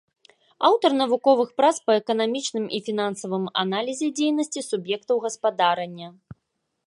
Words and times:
Аўтар 0.69 0.91
навуковых 1.01 1.49
прац 1.61 1.73
па 1.89 1.97
эканамічным 2.01 2.65
і 2.79 2.79
фінансавым 2.89 3.45
аналізе 3.65 4.07
дзейнасці 4.21 4.65
суб'ектаў 4.69 5.15
гаспадарання. 5.29 6.07